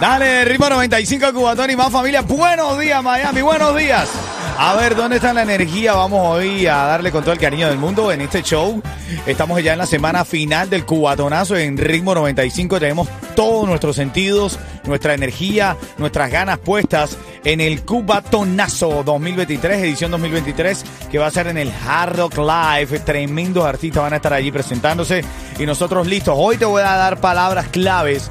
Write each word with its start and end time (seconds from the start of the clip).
Dale, 0.00 0.46
ritmo 0.46 0.66
95 0.70 1.34
Cubatón 1.34 1.70
y 1.70 1.76
más 1.76 1.92
familia. 1.92 2.22
Buenos 2.22 2.78
días, 2.78 3.02
Miami, 3.02 3.42
buenos 3.42 3.76
días. 3.76 4.08
A 4.56 4.74
ver, 4.74 4.96
¿dónde 4.96 5.16
está 5.16 5.34
la 5.34 5.42
energía? 5.42 5.92
Vamos 5.92 6.38
hoy 6.38 6.66
a 6.66 6.76
darle 6.76 7.12
con 7.12 7.22
todo 7.22 7.34
el 7.34 7.38
cariño 7.38 7.68
del 7.68 7.76
mundo 7.76 8.10
en 8.10 8.22
este 8.22 8.42
show. 8.42 8.80
Estamos 9.26 9.62
ya 9.62 9.74
en 9.74 9.78
la 9.78 9.84
semana 9.84 10.24
final 10.24 10.70
del 10.70 10.86
Cubatonazo 10.86 11.54
en 11.54 11.76
ritmo 11.76 12.14
95. 12.14 12.80
Tenemos 12.80 13.08
todos 13.36 13.68
nuestros 13.68 13.94
sentidos, 13.94 14.58
nuestra 14.84 15.12
energía, 15.12 15.76
nuestras 15.98 16.30
ganas 16.30 16.58
puestas 16.58 17.18
en 17.44 17.60
el 17.60 17.82
Cubatonazo 17.82 19.02
2023, 19.04 19.82
edición 19.82 20.12
2023, 20.12 20.82
que 21.10 21.18
va 21.18 21.26
a 21.26 21.30
ser 21.30 21.46
en 21.48 21.58
el 21.58 21.70
Hard 21.86 22.16
Rock 22.16 22.38
Live. 22.38 23.00
Tremendos 23.00 23.66
artistas 23.66 24.02
van 24.02 24.14
a 24.14 24.16
estar 24.16 24.32
allí 24.32 24.50
presentándose 24.50 25.22
y 25.58 25.66
nosotros 25.66 26.06
listos. 26.06 26.34
Hoy 26.38 26.56
te 26.56 26.64
voy 26.64 26.80
a 26.80 26.96
dar 26.96 27.20
palabras 27.20 27.68
claves 27.68 28.30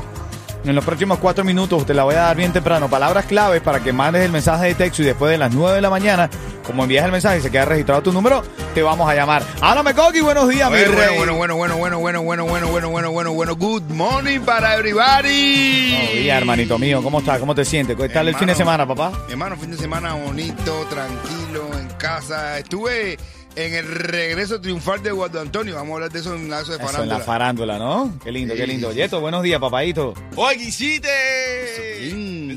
en 0.64 0.76
los 0.76 0.84
próximos 0.84 1.20
cuatro 1.20 1.44
minutos 1.44 1.86
te 1.86 1.94
la 1.94 2.04
voy 2.04 2.16
a 2.16 2.20
dar 2.22 2.36
bien 2.38 2.52
temprano. 2.54 2.90
Palabras 2.90 3.26
claves 3.26 3.62
para 3.62 3.80
que 3.80 3.94
mandes 3.94 4.24
el 4.24 4.32
mensaje 4.32 4.68
de 4.68 4.76
texto 4.76 5.02
y 5.02 5.06
después 5.06 5.32
de 5.32 5.38
las 5.38 5.54
nueve 5.54 5.76
de 5.76 5.82
la 5.82 5.90
mañana, 5.90 6.30
como 6.66 6.84
envías 6.84 7.06
el 7.06 7.12
mensaje 7.12 7.40
y 7.40 7.42
se 7.42 7.50
queda 7.52 7.66
registrado 7.66 8.02
tu 8.02 8.12
número, 8.12 8.44
te 8.74 8.82
vamos 8.84 9.10
a 9.10 9.16
llamar. 9.16 9.44
Háblame, 9.62 9.94
Coqui, 9.94 10.22
buenos 10.22 10.48
días, 10.50 10.70
mi 10.70 10.78
Bueno, 10.78 10.92
rey. 10.94 11.18
bueno, 11.18 11.36
bueno, 11.36 11.56
bueno, 11.56 11.78
bueno, 11.78 11.98
bueno, 12.00 12.22
bueno, 12.24 12.46
bueno, 12.46 12.68
bueno, 12.68 12.90
bueno, 12.90 13.12
bueno, 13.12 13.32
bueno. 13.34 13.56
Good 13.56 13.84
morning 13.90 14.42
para 14.42 14.76
everybody. 14.76 15.94
Buenos 15.96 16.14
días, 16.14 16.38
hermanito 16.38 16.78
mío. 16.78 17.02
¿Cómo 17.02 17.20
estás? 17.20 17.40
¿Cómo 17.40 17.56
te 17.56 17.66
sientes? 17.66 17.96
¿Qué 17.98 18.10
tal 18.10 18.28
el 18.28 18.36
fin 18.36 18.48
de 18.48 18.56
semana, 18.56 18.86
papá? 18.88 19.12
Mi 19.28 19.32
hermano, 19.34 19.56
fin 19.58 19.72
de 19.72 19.78
semana 19.78 20.14
bonito, 20.14 20.86
tranquilo, 20.90 21.70
en 21.80 21.88
casa. 21.98 22.60
Estuve 22.60 23.18
en 23.56 23.74
el 23.74 23.86
regreso 23.88 24.62
triunfal 24.62 25.02
de 25.04 25.12
Guardo 25.12 25.42
Antonio. 25.42 25.76
Vamos 25.76 25.92
a 25.92 25.96
hablar 25.96 26.12
de 26.12 26.20
eso 26.20 26.34
en 26.36 26.50
lazo 26.50 26.72
de 26.72 26.78
Eso, 26.78 26.84
en 26.86 26.90
farándula. 26.92 27.18
la 27.18 27.24
farándula, 27.24 27.78
¿no? 27.80 28.14
Qué 28.24 28.32
lindo, 28.32 28.56
qué 28.56 28.66
lindo. 28.68 28.92
Yeto, 28.94 29.20
buenos 29.22 29.44
días, 29.44 29.60
papadito. 29.60 30.14
Oye. 30.36 30.72
Sí. 30.72 31.02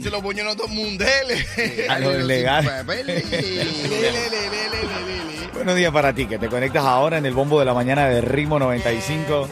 Se 0.03 0.11
lo 0.11 0.23
ponían 0.23 0.49
a 0.49 0.55
todo 0.57 0.67
el 0.69 0.73
mundo. 0.75 1.05
Dele. 1.05 1.87
A 1.89 1.99
lo 1.99 2.13
Los 2.13 2.23
ilegal. 2.25 2.63
sin 2.65 2.73
papeles. 2.87 3.31
Lele, 3.31 3.45
lele, 3.45 3.89
lele, 3.89 4.31
lele, 4.31 5.05
lele. 5.07 5.49
Buenos 5.55 5.77
días 5.77 5.93
para 5.93 6.13
ti, 6.15 6.27
que 6.27 6.39
te 6.39 6.49
conectas 6.49 6.85
ahora 6.85 7.19
en 7.19 7.27
el 7.27 7.35
bombo 7.35 7.59
de 7.61 7.65
la 7.67 7.75
mañana 7.75 8.09
de 8.09 8.21
Ritmo 8.21 8.59
95. 8.59 9.49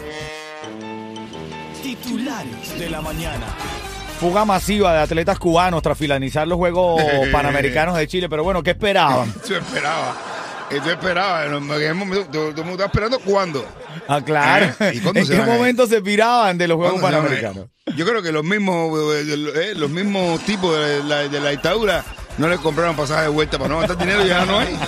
Titulares 1.82 2.78
de 2.78 2.90
la 2.90 3.00
mañana. 3.00 3.46
Fuga 4.18 4.44
masiva 4.44 4.92
de 4.92 4.98
atletas 5.00 5.38
cubanos 5.38 5.82
tras 5.82 5.96
finalizar 5.96 6.46
los 6.46 6.58
Juegos 6.58 7.00
Panamericanos 7.32 7.96
de 7.96 8.06
Chile. 8.06 8.28
Pero 8.28 8.44
bueno, 8.44 8.62
¿qué 8.62 8.70
esperaban? 8.70 9.32
Eso 9.42 9.56
esperaba. 9.56 10.14
Eso 10.70 10.90
esperaba. 10.90 11.46
En 11.46 11.70
aquel 11.70 11.94
momento, 11.94 12.26
Todo 12.30 12.50
todo 12.50 12.62
el 12.62 12.68
mundo 12.68 12.84
estaba 12.84 12.86
esperando 12.86 13.18
cuándo. 13.20 13.64
Ah, 14.08 14.20
claro. 14.24 14.66
¿Eh? 14.80 14.92
¿Y 14.94 15.00
cuándo 15.00 15.20
¿En 15.20 15.26
se 15.26 15.34
qué 15.36 15.42
momento 15.42 15.86
se 15.86 16.00
piraban 16.00 16.56
de 16.58 16.68
los 16.68 16.76
Juegos. 16.78 17.00
Panamericanos? 17.00 17.66
Yo 17.96 18.06
creo 18.06 18.22
que 18.22 18.30
los 18.32 18.44
mismos, 18.44 18.96
eh, 19.14 19.24
eh, 19.54 19.72
los 19.76 19.90
mismos 19.90 20.40
tipos 20.44 20.78
de 20.78 21.02
la, 21.02 21.28
de 21.28 21.40
la 21.40 21.50
dictadura 21.50 22.04
no 22.38 22.48
le 22.48 22.56
compraron 22.58 22.94
pasaje 22.94 23.22
de 23.22 23.28
vuelta 23.28 23.58
para 23.58 23.68
no 23.68 23.78
gastar 23.80 23.98
dinero 23.98 24.24
y 24.24 24.28
ya 24.28 24.44
no 24.46 24.60
hay. 24.60 24.78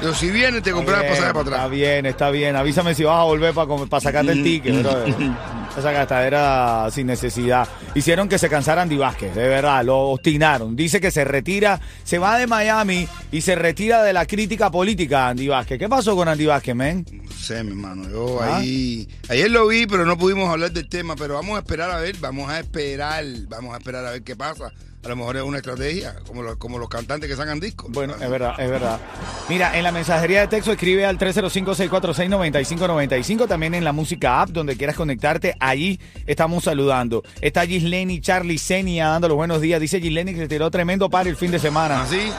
Pero 0.00 0.14
si 0.14 0.30
viene, 0.30 0.62
te 0.62 0.72
compraron 0.72 1.02
pasaje 1.06 1.32
para 1.32 1.40
Está 1.40 1.56
atrás. 1.56 1.70
bien, 1.70 2.06
está 2.06 2.30
bien. 2.30 2.56
Avísame 2.56 2.94
si 2.94 3.04
vas 3.04 3.20
a 3.20 3.24
volver 3.24 3.52
para 3.52 4.00
sacarte 4.00 4.32
el 4.32 4.42
ticket, 4.42 4.82
brother. 4.82 5.14
Esa 5.76 5.92
gastadera 5.92 6.88
sin 6.90 7.06
necesidad. 7.06 7.66
Hicieron 7.94 8.28
que 8.28 8.38
se 8.38 8.48
cansara 8.48 8.82
Andy 8.82 8.96
Vázquez, 8.96 9.34
de 9.34 9.48
verdad, 9.48 9.84
lo 9.84 9.98
obstinaron. 10.10 10.74
Dice 10.74 11.00
que 11.00 11.10
se 11.10 11.24
retira, 11.24 11.80
se 12.04 12.18
va 12.18 12.38
de 12.38 12.46
Miami 12.46 13.08
y 13.30 13.40
se 13.40 13.54
retira 13.54 14.02
de 14.02 14.12
la 14.12 14.26
crítica 14.26 14.70
política 14.70 15.28
Andy 15.28 15.48
Vázquez. 15.48 15.78
¿Qué 15.78 15.88
pasó 15.88 16.16
con 16.16 16.28
Andy 16.28 16.46
Vázquez, 16.46 16.74
men? 16.74 17.06
No 17.12 17.32
sé, 17.32 17.62
mi 17.62 17.70
hermano. 17.70 18.08
Yo 18.10 18.42
¿Ah? 18.42 18.58
ahí. 18.58 19.08
Ayer 19.28 19.50
lo 19.50 19.68
vi, 19.68 19.86
pero 19.86 20.04
no 20.04 20.18
pudimos 20.18 20.50
hablar 20.50 20.72
del 20.72 20.88
tema. 20.88 21.14
Pero 21.16 21.34
vamos 21.34 21.56
a 21.56 21.60
esperar 21.60 21.90
a 21.90 21.98
ver, 21.98 22.16
vamos 22.18 22.50
a 22.50 22.58
esperar, 22.58 23.24
vamos 23.48 23.74
a 23.74 23.78
esperar 23.78 24.04
a 24.04 24.10
ver 24.10 24.22
qué 24.22 24.36
pasa. 24.36 24.72
A 25.02 25.08
lo 25.08 25.16
mejor 25.16 25.38
es 25.38 25.42
una 25.42 25.56
estrategia, 25.56 26.16
como 26.26 26.42
los, 26.42 26.56
como 26.56 26.78
los 26.78 26.90
cantantes 26.90 27.30
que 27.30 27.34
sacan 27.34 27.58
discos. 27.58 27.90
Bueno, 27.90 28.16
es 28.20 28.28
verdad, 28.28 28.52
es 28.58 28.68
verdad. 28.68 29.00
Mira, 29.48 29.78
en 29.78 29.82
la 29.82 29.92
mensajería 29.92 30.42
de 30.42 30.48
texto 30.48 30.72
escribe 30.72 31.06
al 31.06 31.16
305-646-9595. 31.18 33.48
También 33.48 33.74
en 33.74 33.82
la 33.82 33.92
música 33.92 34.42
app, 34.42 34.50
donde 34.50 34.76
quieras 34.76 34.96
conectarte, 34.96 35.56
allí 35.58 35.98
estamos 36.26 36.64
saludando. 36.64 37.22
Está 37.40 37.64
Gisleni, 37.66 38.20
Charlie 38.20 38.58
Senia 38.58 39.08
dando 39.08 39.28
los 39.28 39.38
buenos 39.38 39.62
días. 39.62 39.80
Dice 39.80 40.02
Gisleni 40.02 40.34
que 40.34 40.40
se 40.40 40.48
tiró 40.48 40.70
tremendo 40.70 41.08
par 41.08 41.26
el 41.26 41.36
fin 41.36 41.50
de 41.50 41.58
semana. 41.58 42.02
¿Ah, 42.02 42.06
sí? 42.06 42.30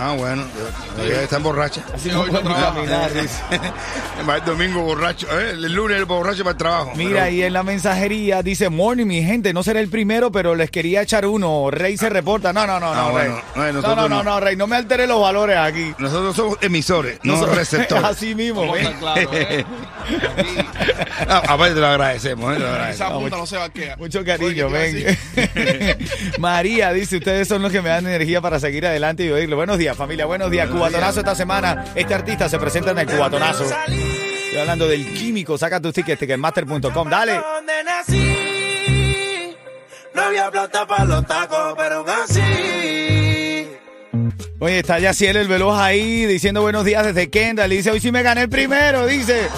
Ah, 0.00 0.14
bueno. 0.16 0.44
Ella 1.02 1.22
está 1.22 1.38
borracha. 1.38 1.82
Así 1.92 2.08
no 2.08 2.24
puede 2.24 2.44
ni 2.44 2.54
caminar. 2.54 3.10
Va 4.28 4.36
el 4.36 4.44
domingo 4.44 4.82
borracho. 4.82 5.26
¿eh? 5.40 5.50
El 5.54 5.72
lunes 5.72 6.06
borracho 6.06 6.44
para 6.44 6.52
el 6.52 6.56
trabajo. 6.56 6.92
Mira, 6.94 7.24
Pero- 7.24 7.34
y 7.34 7.42
en 7.42 7.52
la 7.52 7.62
mensajería 7.64 8.42
dice, 8.42 8.68
morning, 8.68 9.06
mi 9.06 9.22
gente, 9.24 9.52
no 9.52 9.62
seré 9.64 9.80
el 9.80 9.88
primero, 9.88 10.30
pero 10.30 10.54
les 10.54 10.70
quería 10.70 11.02
echar 11.02 11.26
uno. 11.26 11.68
Rey 11.72 11.96
se 11.96 12.08
reporta. 12.10 12.52
No, 12.52 12.64
no, 12.66 12.78
no, 12.78 12.92
Ah, 12.92 13.08
no, 13.10 13.18
Rey. 13.18 13.28
bueno. 13.56 13.82
No, 13.82 13.88
No, 13.88 13.96
no, 13.96 13.96
no, 13.96 14.08
no. 14.08 14.22
no, 14.22 14.40
Rey, 14.40 14.54
no 14.56 14.66
me 14.68 14.76
altere 14.76 15.06
los 15.08 15.20
valores 15.20 15.56
aquí. 15.58 15.92
Nosotros 15.98 16.36
somos 16.36 16.58
emisores, 16.60 17.18
no 17.24 17.32
Nosotros- 17.32 17.56
receptores. 17.58 18.04
Así 18.08 18.34
mismo, 18.36 18.72
a 18.72 18.78
estar 18.78 18.98
claro, 19.00 19.30
¿eh? 19.32 19.64
Ah, 21.28 21.42
aparte 21.48 21.74
te 21.74 21.80
lo 21.80 21.86
agradecemos, 21.88 22.56
¿eh? 22.56 22.58
Lo 22.60 22.68
agradecemos. 22.68 23.10
Esa 23.10 23.18
punta 23.20 23.36
no 23.36 23.46
se 23.46 23.56
vaquea. 23.56 23.96
Mucho 23.96 24.24
cariño, 24.24 24.66
Oye, 24.68 25.16
¿qué 25.34 25.42
te 25.44 25.60
iba 25.70 25.90
a 25.90 25.94
ven. 25.94 25.98
María 26.38 26.92
dice, 26.92 27.16
ustedes 27.16 27.48
son 27.48 27.62
los 27.62 27.72
que 27.72 27.82
me 27.82 27.88
dan 27.88 28.06
energía 28.06 28.40
para 28.40 28.60
seguir 28.60 28.86
adelante 28.86 29.24
y 29.24 29.30
oírlo. 29.30 29.56
Buenos 29.56 29.76
días, 29.78 29.87
familia, 29.94 30.26
buenos 30.26 30.50
días. 30.50 30.68
Cubatonazo 30.68 31.20
esta 31.20 31.34
semana. 31.34 31.84
Este 31.94 32.14
artista 32.14 32.48
se 32.48 32.58
presenta 32.58 32.90
en 32.92 32.98
el 32.98 33.06
Cubatonazo. 33.06 33.64
Estoy 33.64 34.58
hablando 34.60 34.88
del 34.88 35.12
químico. 35.14 35.58
Saca 35.58 35.80
tus 35.80 35.92
tickets, 35.92 36.18
ticketmaster.com. 36.20 37.08
Dale. 37.08 37.40
No 40.14 40.22
había 40.22 40.50
plata 40.50 40.86
para 40.86 41.04
los 41.04 41.26
tacos, 41.26 41.74
pero 41.76 42.04
así. 42.24 43.68
Oye, 44.60 44.80
está 44.80 44.98
Yaciel 44.98 45.36
el 45.36 45.46
veloz 45.46 45.78
ahí 45.78 46.26
diciendo 46.26 46.62
buenos 46.62 46.84
días 46.84 47.04
desde 47.04 47.30
Kendall. 47.30 47.70
Dice, 47.70 47.92
hoy 47.92 48.00
sí 48.00 48.10
me 48.10 48.22
gané 48.22 48.42
el 48.42 48.48
primero, 48.48 49.06
dice. 49.06 49.48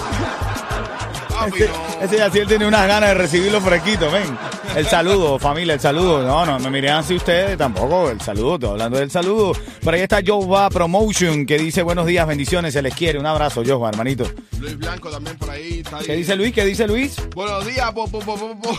Ese 2.01 2.17
Yaciel 2.17 2.47
tiene 2.47 2.67
unas 2.67 2.87
ganas 2.87 3.09
de 3.09 3.15
recibirlo 3.15 3.59
fresquito, 3.61 4.11
ven. 4.11 4.37
El 4.75 4.85
saludo, 4.87 5.37
familia, 5.37 5.73
el 5.73 5.79
saludo. 5.79 6.23
No, 6.23 6.45
no, 6.45 6.57
me 6.59 6.69
miren 6.69 6.93
así 6.93 7.15
ustedes 7.15 7.57
tampoco. 7.57 8.09
El 8.09 8.21
saludo, 8.21 8.55
estoy 8.55 8.69
hablando 8.71 8.97
del 8.99 9.11
saludo. 9.11 9.53
Por 9.83 9.93
ahí 9.93 10.01
está 10.01 10.19
Jova 10.25 10.69
Promotion 10.69 11.45
que 11.45 11.57
dice 11.57 11.83
buenos 11.83 12.05
días, 12.05 12.25
bendiciones, 12.25 12.73
se 12.73 12.81
les 12.81 12.93
quiere. 12.95 13.19
Un 13.19 13.25
abrazo, 13.25 13.63
Jova, 13.65 13.89
hermanito. 13.89 14.25
Luis 14.59 14.77
Blanco 14.77 15.09
también 15.09 15.37
por 15.37 15.49
ahí. 15.49 15.79
Está 15.83 15.97
ahí. 15.97 16.05
¿Qué 16.05 16.15
dice 16.15 16.35
Luis? 16.35 16.53
¿Qué 16.53 16.63
dice 16.65 16.87
Luis? 16.87 17.15
Buenos 17.35 17.65
días, 17.65 17.91
po, 17.91 18.07
po, 18.07 18.19
po, 18.19 18.35
po, 18.37 18.55
po. 18.61 18.69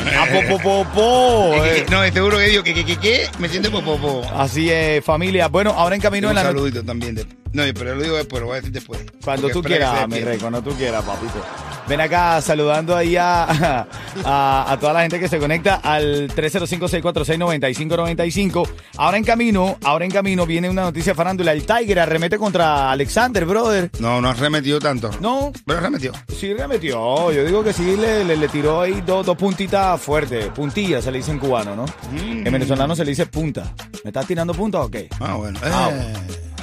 A 0.00 0.26
po, 0.26 0.40
po, 0.48 0.62
po, 0.62 0.86
po, 0.94 1.64
eh. 1.64 1.84
No, 1.90 2.02
seguro 2.12 2.38
que 2.38 2.44
digo 2.44 2.62
que, 2.62 2.72
que, 2.72 2.84
que, 2.84 2.96
que 2.96 3.28
me 3.38 3.48
siento 3.48 3.70
popopo. 3.70 4.22
Así 4.34 4.70
es, 4.70 5.04
familia. 5.04 5.48
Bueno, 5.48 5.72
ahora 5.76 5.94
en 5.96 6.00
camino 6.00 6.28
Un 6.28 6.30
en 6.30 6.36
la 6.36 6.42
saludito 6.42 6.82
también. 6.84 7.14
de- 7.16 7.26
no, 7.52 7.64
pero 7.74 7.96
lo 7.96 8.02
digo 8.02 8.16
después, 8.16 8.40
lo 8.40 8.46
voy 8.46 8.54
a 8.54 8.60
decir 8.60 8.72
después. 8.72 9.00
Cuando 9.24 9.48
Porque 9.48 9.52
tú 9.54 9.62
quieras, 9.62 10.08
mi 10.08 10.20
rey, 10.20 10.38
cuando 10.38 10.62
tú 10.62 10.70
quieras, 10.70 11.04
papito. 11.04 11.44
Ven 11.90 12.00
acá 12.00 12.40
saludando 12.40 12.96
ahí 12.96 13.16
a, 13.16 13.84
a, 14.24 14.72
a 14.72 14.76
toda 14.78 14.92
la 14.92 15.00
gente 15.02 15.18
que 15.18 15.26
se 15.28 15.40
conecta 15.40 15.74
al 15.82 16.28
305-646-9595. 16.34 18.68
Ahora 18.96 19.16
en 19.16 19.24
camino, 19.24 19.76
ahora 19.82 20.04
en 20.04 20.12
camino 20.12 20.46
viene 20.46 20.70
una 20.70 20.82
noticia 20.82 21.16
farándula. 21.16 21.50
El 21.52 21.66
Tiger 21.66 21.98
arremete 21.98 22.38
contra 22.38 22.92
Alexander, 22.92 23.44
brother. 23.44 23.90
No, 23.98 24.20
no 24.20 24.28
ha 24.30 24.34
remetido 24.34 24.78
tanto. 24.78 25.10
No, 25.20 25.50
Pero 25.66 25.80
remetió. 25.80 26.12
sí 26.28 26.54
remetió. 26.54 27.32
Yo 27.32 27.44
digo 27.44 27.64
que 27.64 27.72
sí 27.72 27.96
le, 27.96 28.24
le, 28.24 28.36
le 28.36 28.48
tiró 28.48 28.82
ahí 28.82 29.02
dos, 29.04 29.26
dos 29.26 29.36
puntitas 29.36 30.00
fuertes. 30.00 30.46
Puntillas 30.54 31.02
se 31.02 31.10
le 31.10 31.18
dice 31.18 31.32
en 31.32 31.40
cubano, 31.40 31.74
¿no? 31.74 31.86
En 32.16 32.44
venezolano 32.44 32.94
se 32.94 33.04
le 33.04 33.10
dice 33.10 33.26
punta. 33.26 33.74
¿Me 34.04 34.10
estás 34.10 34.26
tirando 34.28 34.54
punta 34.54 34.78
o 34.80 34.88
qué? 34.88 35.08
Ah, 35.18 35.34
bueno. 35.34 35.58
Ah, 35.64 35.90
Eh, 35.92 36.12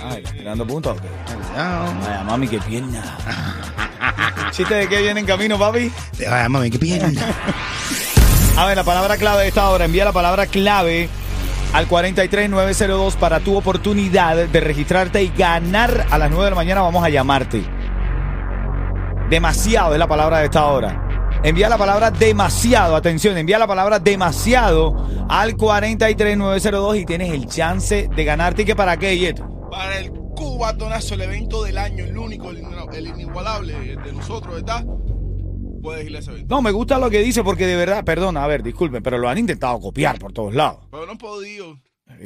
Ay, 0.04 0.24
tirando 0.38 0.66
punta 0.66 0.92
o 0.92 0.96
qué? 0.96 1.08
ah, 1.58 1.86
Ay, 2.20 2.24
mami, 2.26 2.48
qué 2.48 2.60
pierna. 2.60 3.04
¿Chiste 4.52 4.76
de 4.76 4.88
qué 4.88 5.02
viene 5.02 5.20
en 5.20 5.26
camino, 5.26 5.58
papi? 5.60 5.92
Ay, 6.30 6.50
mami, 6.50 6.70
qué 6.70 6.80
pierna. 6.80 7.22
A 8.58 8.66
ver, 8.66 8.78
la 8.78 8.84
palabra 8.84 9.18
clave 9.18 9.44
de 9.44 9.50
esta 9.50 9.70
hora. 9.70 9.86
Envía 9.86 10.06
la 10.06 10.14
palabra 10.14 10.48
clave 10.48 11.10
al 11.74 11.88
43902 11.88 13.16
para 13.18 13.40
tu 13.40 13.56
oportunidad 13.56 14.36
de 14.36 14.60
registrarte 14.60 15.22
y 15.22 15.32
ganar 15.38 16.08
a 16.10 16.18
las 16.18 16.30
9 16.30 16.46
de 16.46 16.50
la 16.52 16.56
mañana. 16.56 16.82
Vamos 16.82 17.04
a 17.04 17.10
llamarte. 17.10 17.64
Demasiado 19.30 19.94
es 19.94 20.00
la 20.00 20.08
palabra 20.08 20.40
de 20.40 20.46
esta 20.46 20.66
hora. 20.66 21.04
Envía 21.44 21.70
la 21.70 21.78
palabra 21.78 22.10
demasiado, 22.10 22.96
atención, 22.96 23.38
envía 23.38 23.60
la 23.60 23.68
palabra 23.68 24.00
demasiado 24.00 25.08
al 25.30 25.56
43902 25.56 26.98
y 26.98 27.06
tienes 27.06 27.32
el 27.32 27.46
chance 27.48 28.10
de 28.16 28.24
ganar 28.24 28.56
ticket 28.56 28.76
para 28.76 28.98
qué, 28.98 29.18
Yeto. 29.18 29.48
Para 29.70 30.00
el 30.00 30.12
cubatonazo, 30.38 31.16
el 31.16 31.22
evento 31.22 31.64
del 31.64 31.78
año, 31.78 32.06
el 32.06 32.18
único, 32.18 32.52
el, 32.52 32.64
el 32.94 33.08
inigualable 33.08 33.74
el 33.94 34.04
de 34.04 34.14
nosotros, 34.14 34.56
¿verdad? 34.56 34.86
Puedes 35.82 36.08
ir 36.10 36.16
a 36.16 36.20
ese 36.20 36.32
evento. 36.32 36.56
No, 36.56 36.62
me 36.62 36.72
gusta 36.72 36.98
lo 37.00 37.10
que 37.10 37.20
dice 37.22 37.44
porque 37.44 37.66
de 37.66 37.76
verdad, 37.76 38.04
perdona, 38.04 38.44
a 38.44 38.48
ver, 38.48 38.62
disculpen, 38.64 39.02
pero 39.04 39.18
lo 39.18 39.30
han 39.30 39.38
intentado 39.38 39.80
copiar 39.80 40.20
por 40.20 40.34
todos 40.34 40.54
lados. 40.54 40.80
Pero 40.92 41.06
no 41.06 41.14
he 41.14 41.18
podido. 41.18 41.80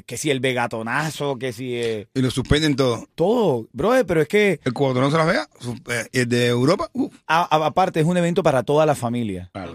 Que 0.05 0.15
si 0.17 0.29
el 0.29 0.39
vegatonazo, 0.39 1.37
que 1.37 1.51
si 1.53 1.75
eh, 1.75 2.07
Y 2.13 2.21
lo 2.21 2.29
suspenden 2.31 2.75
todo. 2.75 3.07
todo, 3.15 3.67
brother, 3.73 4.05
pero 4.05 4.21
es 4.21 4.27
que 4.27 4.59
El 4.63 4.73
cuando 4.73 5.01
no 5.01 5.09
se 5.09 5.17
las 5.17 5.25
vea, 5.27 5.49
su- 5.59 5.73
eh, 5.89 6.07
el 6.11 6.29
de 6.29 6.47
Europa, 6.47 6.89
uf, 6.93 7.13
a- 7.27 7.43
a- 7.55 7.65
aparte 7.65 7.99
es 7.99 8.05
un 8.05 8.15
evento 8.15 8.43
para 8.43 8.63
toda 8.63 8.85
la 8.85 8.93
familia. 8.95 9.49
claro, 9.53 9.73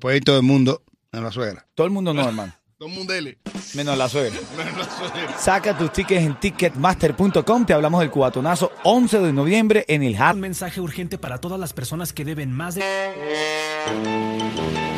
puede 0.00 0.16
ir 0.18 0.24
todo 0.24 0.36
el 0.36 0.42
mundo 0.44 0.82
a 1.12 1.20
la 1.20 1.32
suegra. 1.32 1.66
Todo 1.74 1.86
el 1.86 1.92
mundo 1.92 2.14
no, 2.14 2.26
hermano, 2.26 2.54
Todo 2.78 2.90
el 2.90 2.94
mundo 2.94 3.14
dele. 3.14 3.38
menos 3.74 3.96
la 3.96 4.06
suegra. 4.06 4.38
Menos 4.56 4.76
la 4.76 4.84
suegra. 4.84 5.38
Saca 5.38 5.78
tus 5.78 5.90
tickets 5.94 6.20
en 6.26 6.38
ticketmaster.com. 6.38 7.64
Te 7.64 7.72
hablamos 7.72 8.00
del 8.00 8.10
cubatonazo 8.10 8.70
11 8.84 9.18
de 9.20 9.32
noviembre 9.32 9.84
en 9.88 10.02
el 10.02 10.14
Hub. 10.14 10.34
Un 10.34 10.40
mensaje 10.40 10.78
urgente 10.82 11.16
para 11.16 11.38
todas 11.38 11.58
las 11.58 11.72
personas 11.72 12.12
que 12.12 12.26
deben 12.26 12.52
más 12.52 12.74
de... 12.74 12.82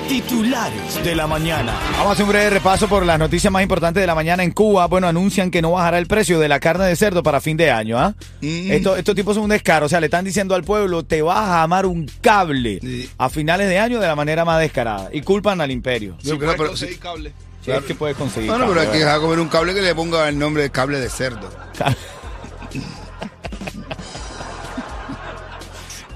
Titulares 0.09 1.05
de 1.05 1.15
la 1.15 1.29
mañana. 1.29 1.73
Vamos 1.93 2.09
a 2.09 2.13
hacer 2.15 2.25
un 2.25 2.31
breve 2.33 2.51
repaso 2.51 2.89
por 2.89 3.07
las 3.07 3.19
noticias 3.19 3.53
más 3.53 3.63
importantes 3.63 4.01
de 4.01 4.07
la 4.09 4.15
mañana 4.17 4.43
en 4.43 4.51
Cuba. 4.51 4.87
Bueno, 4.87 5.07
anuncian 5.07 5.53
que 5.53 5.63
no 5.63 5.71
bajará 5.73 5.99
el 5.99 6.07
precio 6.09 6.41
de 6.41 6.49
la 6.49 6.59
carne 6.59 6.87
de 6.87 6.97
cerdo 6.97 7.23
para 7.23 7.41
fin 7.41 7.57
de 7.57 7.71
año. 7.71 7.97
¿ah? 7.97 8.15
Mm. 8.41 8.73
Esto- 8.73 8.97
estos 8.97 9.15
tipos 9.15 9.35
son 9.37 9.45
un 9.45 9.51
descaro. 9.51 9.87
O 9.87 9.89
sea, 9.89 10.01
le 10.01 10.07
están 10.07 10.25
diciendo 10.25 10.57
al 10.57 10.65
pueblo, 10.65 11.05
te 11.05 11.23
vas 11.23 11.39
a 11.39 11.63
amar 11.63 11.87
un 11.87 12.11
cable 12.23 12.81
Sí. 12.81 13.09
a 13.19 13.29
finales 13.29 13.69
de 13.69 13.79
año 13.79 14.01
de 14.01 14.07
la 14.09 14.17
manera 14.17 14.45
más 14.45 14.59
descarada. 14.61 15.11
Y 15.13 15.21
culpan 15.23 15.61
al 15.61 15.71
imperio. 15.71 16.17
Sí, 16.21 16.33
pero- 16.41 16.53
pero- 16.57 16.67
conseguir 16.71 16.99
cable. 16.99 17.33
Si 17.75 17.79
es 17.79 17.85
que 17.85 17.95
puedes 17.95 18.17
conseguir. 18.17 18.51
Bueno, 18.51 18.67
pero 18.69 18.81
hay 18.81 18.89
que 18.89 18.99
dejar 18.99 19.21
comer 19.21 19.39
un 19.41 19.49
cable 19.49 19.75
que 19.75 19.83
le 19.83 19.95
ponga 19.95 20.29
el 20.29 20.39
nombre 20.39 20.63
de 20.63 20.71
cable 20.71 20.99
de 21.01 21.09
cerdo. 21.11 21.51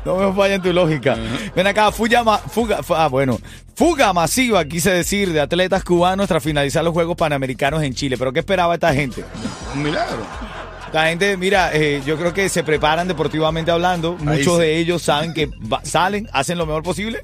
No 0.04 0.16
me 0.16 0.32
falla 0.34 0.56
en 0.56 0.62
tu 0.62 0.72
lógica. 0.72 1.16
Ven 1.54 1.66
acá, 1.66 1.92
fuga, 1.92 2.24
fuga, 2.38 2.82
fu- 2.82 2.94
ah, 2.94 3.06
bueno, 3.08 3.38
fuga 3.76 4.12
masiva, 4.12 4.64
quise 4.64 4.90
decir, 4.90 5.32
de 5.32 5.40
atletas 5.40 5.84
cubanos 5.84 6.26
tras 6.26 6.42
finalizar 6.42 6.82
los 6.82 6.92
Juegos 6.92 7.16
Panamericanos 7.16 7.82
en 7.84 7.94
Chile. 7.94 8.16
¿Pero 8.18 8.32
qué 8.32 8.40
esperaba 8.40 8.74
esta 8.74 8.92
gente? 8.92 9.24
Un 9.74 9.82
milagro. 9.84 10.18
La 10.92 11.06
gente, 11.06 11.36
mira, 11.36 11.70
eh, 11.72 12.02
yo 12.04 12.18
creo 12.18 12.34
que 12.34 12.48
se 12.48 12.64
preparan 12.64 13.06
deportivamente 13.06 13.70
hablando. 13.70 14.16
Muchos 14.18 14.56
sí. 14.56 14.60
de 14.62 14.78
ellos 14.78 15.02
saben 15.02 15.32
que 15.32 15.46
va- 15.72 15.84
salen, 15.84 16.28
hacen 16.32 16.58
lo 16.58 16.66
mejor 16.66 16.82
posible. 16.82 17.22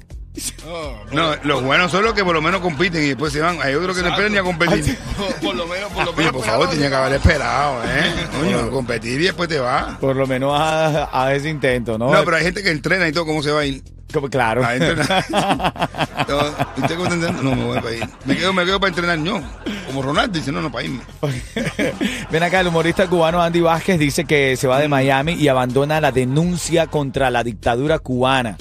Oh, 0.67 0.93
No, 1.11 1.35
los 1.43 1.63
buenos 1.63 1.91
son 1.91 2.03
los 2.03 2.13
que 2.13 2.23
por 2.23 2.33
lo 2.33 2.41
menos 2.41 2.61
compiten 2.61 3.03
y 3.03 3.07
después 3.07 3.33
se 3.33 3.41
van. 3.41 3.59
Hay 3.61 3.73
otros 3.75 3.95
que 3.97 4.03
no 4.03 4.09
esperan 4.09 4.31
ni 4.31 4.37
a 4.37 4.43
competir. 4.43 4.97
por, 5.17 5.33
por 5.35 5.55
lo 5.55 5.65
menos, 5.67 5.91
por 5.91 6.05
lo 6.05 6.11
Oye, 6.11 6.17
menos. 6.17 6.33
por 6.33 6.45
favor, 6.45 6.69
tenía 6.69 6.89
que 6.89 6.95
haber 6.95 7.13
esperado, 7.13 7.83
¿eh? 7.83 8.13
Coño, 8.39 8.69
competir 8.71 9.19
y 9.19 9.25
después 9.25 9.49
te 9.49 9.59
va. 9.59 9.97
Por 9.99 10.15
lo 10.15 10.27
menos 10.27 10.53
a, 10.57 11.09
a 11.11 11.33
ese 11.33 11.49
intento, 11.49 11.97
¿no? 11.97 12.13
No, 12.13 12.23
pero 12.23 12.37
hay 12.37 12.43
gente 12.43 12.61
que 12.63 12.69
entrena 12.71 13.07
y 13.07 13.11
todo, 13.11 13.25
¿cómo 13.25 13.41
se 13.43 13.51
va 13.51 13.61
a 13.61 13.65
ir? 13.65 13.81
Como- 14.13 14.29
Claro. 14.29 14.63
A 14.65 14.75
entrenar. 14.75 15.25
No, 16.29 16.37
¿Usted 16.77 16.95
cómo 16.95 17.03
está 17.05 17.15
entrenando? 17.15 17.41
No, 17.43 17.55
me 17.55 17.63
voy 17.63 17.79
para 17.79 17.95
ir. 17.95 18.07
Me 18.25 18.37
quedo, 18.37 18.53
me 18.53 18.63
quedo 18.65 18.79
para 18.79 18.89
entrenar 18.89 19.17
yo. 19.23 19.41
Como 19.87 20.03
Ronaldo 20.03 20.37
dice, 20.37 20.51
no, 20.51 20.61
no, 20.61 20.71
para 20.71 20.85
irme. 20.85 21.01
Ven 22.29 22.43
acá, 22.43 22.59
el 22.59 22.67
humorista 22.67 23.07
cubano 23.07 23.41
Andy 23.41 23.61
Vázquez 23.61 23.97
dice 23.97 24.25
que 24.25 24.55
se 24.55 24.67
va 24.67 24.79
de 24.79 24.87
Miami 24.87 25.33
y 25.33 25.47
abandona 25.47 25.99
la 25.99 26.11
denuncia 26.11 26.85
contra 26.85 27.31
la 27.31 27.43
dictadura 27.43 27.97
cubana. 27.97 28.57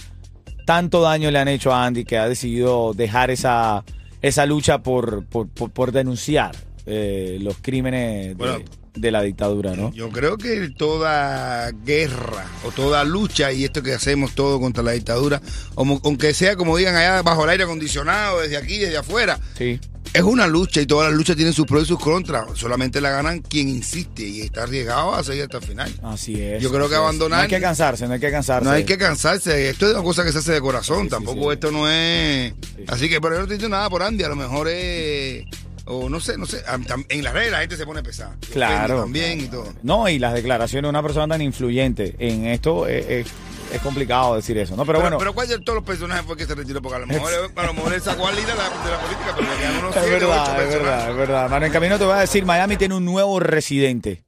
Tanto 0.69 1.01
daño 1.01 1.31
le 1.31 1.39
han 1.39 1.49
hecho 1.49 1.73
a 1.73 1.87
Andy 1.87 2.05
que 2.05 2.19
ha 2.19 2.29
decidido 2.29 2.93
dejar 2.93 3.31
esa, 3.31 3.85
esa 4.21 4.45
lucha 4.45 4.83
por, 4.83 5.25
por, 5.25 5.49
por- 5.49 5.71
por 5.71 5.93
denunciar 5.93 6.55
eh, 6.85 7.39
los 7.41 7.57
crímenes 7.63 8.29
de, 8.29 8.35
Bueno. 8.35 8.59
de 8.95 9.11
la 9.11 9.23
dictadura, 9.23 9.75
¿no? 9.75 9.95
Yo 9.95 10.11
creo 10.11 10.37
que 10.37 10.69
toda 10.77 11.71
guerra 11.87 12.45
o 12.67 12.71
toda 12.71 13.03
lucha 13.05 13.51
y 13.51 13.65
esto 13.65 13.83
que 13.83 13.95
hacemos 13.95 14.35
todo 14.35 14.61
contra 14.61 14.83
la 14.83 14.93
dictadura, 14.93 15.41
aunque 15.75 16.35
sea 16.35 16.55
como 16.55 16.77
digan 16.77 16.97
allá 16.97 17.23
bajo 17.23 17.45
el 17.45 17.51
aire 17.51 17.65
acondicionado, 17.65 18.43
desde 18.43 18.59
aquí, 18.59 18.77
desde 18.77 18.99
afuera, 18.99 19.41
Sí. 19.57 19.81
Es 20.19 20.25
una 20.25 20.47
lucha 20.47 20.81
y 20.81 20.87
todas 20.87 21.09
las 21.09 21.17
luchas 21.17 21.37
tienen 21.37 21.53
sus 21.55 21.67
pros 21.67 21.85
y 21.85 21.87
sus 21.87 21.99
contras. 21.99 22.45
Solamente 22.55 23.01
la 23.01 23.11
ganan 23.11 23.41
quien 23.41 23.69
insiste 23.69 24.23
y 24.23 24.41
está 24.43 24.65
arriesgado 24.65 25.15
a 25.15 25.23
seguir 25.25 25.45
hasta 25.45 25.59
el 25.59 25.63
final. 25.65 25.93
Así 26.03 26.41
es. 26.41 26.63
Yo 26.63 26.71
creo 26.71 26.89
que 26.89 26.95
abandonar- 26.97 27.39
No 27.39 27.43
hay 27.45 27.49
que 27.49 27.61
cansarse, 27.61 28.07
no 28.07 28.15
hay 28.15 28.21
que 28.21 28.31
cansarse. 28.31 28.65
No 28.65 28.71
hay 28.73 28.85
que 28.85 28.99
cansarse, 28.99 29.71
esto 29.71 29.87
es 29.87 29.95
una 29.95 30.03
cosa 30.03 30.25
que 30.25 30.33
se 30.33 30.39
hace 30.39 30.53
de 30.53 30.61
corazón, 30.61 31.05
Sí, 31.05 31.09
tampoco 31.11 31.45
sí. 31.45 31.55
esto 31.55 31.71
no 31.71 31.89
es... 31.89 32.53
Sí. 32.77 32.85
Así 32.89 33.09
que, 33.09 33.21
pero 33.21 33.37
yo 33.37 33.41
no 33.43 33.47
te 33.49 33.57
digo 33.57 33.69
nada 33.69 33.89
por 33.89 34.03
Andy, 34.03 34.25
a 34.25 34.29
lo 34.29 34.37
mejor 34.37 34.69
es... 34.69 35.45
O 35.91 36.11
no 36.11 36.21
sé, 36.21 36.37
no 36.37 36.45
sé, 36.45 36.63
en 37.09 37.25
las 37.25 37.33
redes 37.33 37.51
la 37.51 37.61
gente 37.61 37.79
se 37.79 37.87
pone 37.87 38.03
pesada. 38.03 38.37
Claro. 38.53 39.01
También 39.01 39.41
y 39.41 39.47
todo. 39.47 39.73
No, 39.83 40.07
y 40.07 40.19
las 40.19 40.35
declaraciones 40.35 40.83
de 40.83 40.91
una 40.91 41.03
persona 41.03 41.27
tan 41.29 41.41
influyente 41.41 42.15
en 42.19 42.45
esto 42.47 42.87
es, 42.87 43.07
es- 43.09 43.27
es 43.73 43.81
complicado 43.83 44.35
decir 44.37 44.57
eso, 44.59 44.77
¿no? 44.77 44.85
Pero, 44.85 44.99
Pero, 44.99 45.03
bueno, 45.03 45.19
pero 45.19 45.35
¿cuál 45.35 45.49
de 45.49 45.59
todos 45.61 45.77
los 45.77 45.85
personajes 45.85 46.25
fue 46.27 46.37
que 46.37 46.47
se 46.47 46.55
retiró? 46.55 46.81
Porque 46.83 46.97
a 46.97 46.99
lo 47.01 47.07
mejor, 47.07 47.31
a 47.55 47.67
lo 47.67 47.75
mejor 47.75 47.93
él 47.95 48.01
sacó 48.01 48.27
al 48.29 48.37
líder 48.37 48.53
de 48.53 48.57
la, 48.57 48.65
de 48.65 48.91
la 48.91 49.01
política, 49.01 49.35
pero 49.37 49.51
le 49.51 49.57
quedan 49.59 49.79
unos 49.79 49.97
es 49.97 50.03
7, 50.03 50.17
8 50.17 50.29
verdad, 50.29 50.63
es 50.63 50.75
verdad, 50.75 51.11
es 51.11 51.17
verdad. 51.17 51.51
Mano, 51.51 51.67
en 51.67 51.73
camino 51.73 51.99
te 51.99 52.05
voy 52.05 52.15
a 52.15 52.19
decir, 52.21 52.45
Miami 52.45 52.77
tiene 52.77 52.95
un 52.95 53.05
nuevo 53.05 53.41
residente. 53.41 54.25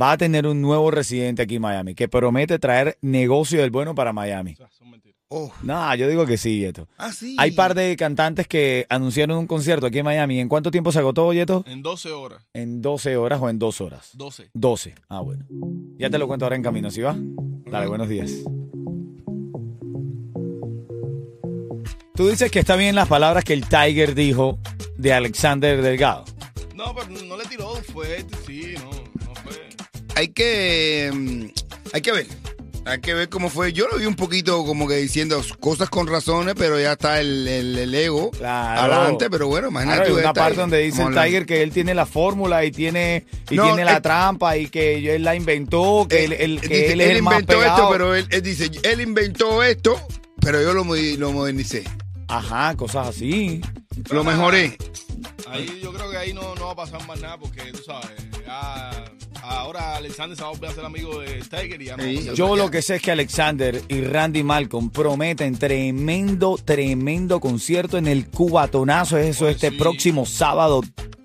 Va 0.00 0.12
a 0.12 0.16
tener 0.16 0.46
un 0.46 0.62
nuevo 0.62 0.90
residente 0.90 1.42
aquí 1.42 1.56
en 1.56 1.62
Miami 1.62 1.94
que 1.94 2.08
promete 2.08 2.58
traer 2.58 2.96
negocio 3.02 3.60
del 3.60 3.70
bueno 3.70 3.94
para 3.94 4.12
Miami. 4.14 4.52
O 4.52 4.56
sea, 4.56 4.68
son 4.70 4.90
mentiras. 4.90 5.18
Oh, 5.32 5.52
No, 5.62 5.94
yo 5.94 6.08
digo 6.08 6.26
que 6.26 6.36
sí, 6.38 6.58
Yeto. 6.58 6.88
ah, 6.96 7.12
sí. 7.12 7.36
Hay 7.38 7.52
par 7.52 7.74
de 7.74 7.94
cantantes 7.96 8.48
que 8.48 8.84
anunciaron 8.88 9.36
un 9.38 9.46
concierto 9.46 9.86
aquí 9.86 9.98
en 9.98 10.04
Miami. 10.06 10.40
¿En 10.40 10.48
cuánto 10.48 10.70
tiempo 10.72 10.90
se 10.90 10.98
agotó, 10.98 11.32
Yeto? 11.32 11.64
En 11.68 11.82
12 11.82 12.10
horas. 12.10 12.42
¿En 12.54 12.80
12 12.82 13.16
horas 13.16 13.40
o 13.40 13.48
en 13.48 13.58
2 13.58 13.80
horas? 13.82 14.10
12. 14.14 14.50
12. 14.54 14.94
Ah, 15.08 15.20
bueno. 15.20 15.44
Ya 15.98 16.08
te 16.10 16.18
lo 16.18 16.26
cuento 16.26 16.46
ahora 16.46 16.56
en 16.56 16.62
camino, 16.62 16.90
¿sí 16.90 17.02
va? 17.02 17.14
Dale, 17.70 17.86
buenos 17.86 18.08
días. 18.08 18.30
Tú 22.14 22.28
dices 22.28 22.50
que 22.50 22.58
está 22.58 22.76
bien 22.76 22.94
las 22.94 23.08
palabras 23.08 23.44
que 23.44 23.52
el 23.54 23.66
Tiger 23.66 24.14
dijo 24.14 24.58
de 24.98 25.12
Alexander 25.12 25.80
Delgado. 25.80 26.24
No, 26.74 26.94
pero 26.94 27.08
no 27.26 27.36
le 27.36 27.44
tiró 27.46 27.74
fuerte, 27.76 28.26
sí, 28.46 28.74
no, 28.76 28.90
no 29.26 29.34
fue. 29.36 29.52
Hay 30.16 30.28
que... 30.28 31.10
mm, 31.12 31.46
Hay 31.92 32.00
que 32.02 32.12
ver. 32.12 32.26
Hay 32.86 33.00
que 33.00 33.12
ver 33.14 33.28
cómo 33.28 33.50
fue. 33.50 33.72
Yo 33.72 33.86
lo 33.88 33.98
vi 33.98 34.06
un 34.06 34.16
poquito 34.16 34.64
como 34.64 34.88
que 34.88 34.94
diciendo 34.96 35.40
cosas 35.60 35.90
con 35.90 36.06
razones, 36.06 36.54
pero 36.56 36.80
ya 36.80 36.92
está 36.92 37.20
el, 37.20 37.46
el- 37.46 37.78
el 37.78 37.94
ego 37.94 38.30
Claro. 38.30 38.80
adelante. 38.94 39.28
Pero 39.30 39.48
bueno, 39.48 39.68
imagínate 39.68 39.98
Claro, 39.98 40.16
hay 40.16 40.22
tú 40.22 40.24
una 40.28 40.32
parte 40.34 40.56
donde 40.60 40.78
dice 40.78 41.02
el 41.02 41.14
la- 41.14 41.24
Tiger 41.24 41.46
que 41.46 41.62
él 41.62 41.70
tiene 41.72 41.94
la 41.94 42.06
fórmula 42.06 42.64
y 42.64 42.72
tiene 42.72 43.26
y 43.50 43.56
No, 43.56 43.64
tiene 43.64 43.84
la 43.84 43.96
él- 43.96 44.02
trampa 44.02 44.56
y 44.56 44.68
que 44.68 45.14
él 45.16 45.22
la 45.24 45.36
inventó, 45.36 46.06
que 46.08 46.24
él, 46.24 46.32
él- 46.32 46.60
que 46.60 46.68
dice, 46.68 46.92
él 46.94 47.00
es 47.02 47.10
el 47.16 47.22
más 47.22 47.34
inventó 47.34 47.58
pegado. 47.60 47.76
esto, 47.76 47.88
pero 47.92 48.14
él, 48.14 48.26
él 48.30 48.42
dice, 48.42 48.70
él 48.82 49.00
inventó 49.02 49.62
esto, 49.62 50.00
pero 50.40 50.62
yo 50.62 50.72
lo, 50.72 50.84
lo 50.84 51.32
modernicé. 51.32 51.84
Ajá, 52.28 52.74
cosas 52.76 53.08
así. 53.08 53.60
Lo 54.10 54.24
mejoré. 54.24 54.76
Ahí 55.48 55.80
yo 55.82 55.92
creo 55.92 56.10
que 56.10 56.16
ahí 56.16 56.32
no, 56.32 56.54
no 56.54 56.66
va 56.66 56.72
a 56.72 56.76
pasar 56.76 57.06
más 57.06 57.20
nada 57.20 57.36
porque 57.36 57.60
tú 57.72 57.82
sabes, 57.84 58.10
ya, 58.46 58.90
ahora 59.50 59.96
Alexander 59.96 60.36
se 60.36 60.42
va 60.42 60.48
a 60.48 60.52
volver 60.52 60.70
a 60.70 60.74
ser 60.74 60.84
amigo 60.84 61.20
de 61.20 61.40
Tiger 61.42 61.82
y 61.82 61.84
ya 61.86 61.96
no. 61.96 62.02
Sí, 62.02 62.14
va 62.14 62.20
a 62.20 62.22
pasar 62.24 62.34
Yo 62.34 62.56
lo 62.56 62.70
que 62.70 62.82
sé 62.82 62.96
es 62.96 63.02
que 63.02 63.10
Alexander 63.12 63.82
y 63.88 64.00
Randy 64.02 64.42
Malcolm 64.42 64.90
prometen 64.90 65.58
tremendo, 65.58 66.58
tremendo 66.64 67.40
concierto 67.40 67.98
en 67.98 68.06
el 68.06 68.28
Cubatonazo. 68.28 69.18
Eso 69.18 69.44
Pues 69.44 69.56
este 69.56 69.70
sí. 69.70 69.76
próximo 69.76 70.26
sábado 70.26 70.80